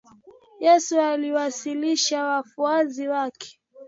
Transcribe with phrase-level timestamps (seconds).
[0.59, 3.59] Yesu aliwalisha wafuasi wake.